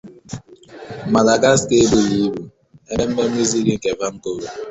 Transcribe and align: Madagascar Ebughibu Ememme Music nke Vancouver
Madagascar 1.13 1.77
Ebughibu 1.85 2.43
Ememme 2.91 3.23
Music 3.35 3.65
nke 3.77 3.91
Vancouver 3.99 4.51